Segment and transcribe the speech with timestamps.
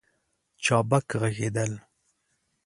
[0.63, 1.73] چابک ږغېدل